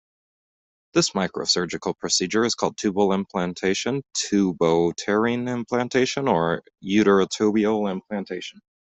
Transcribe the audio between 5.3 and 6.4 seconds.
implantation,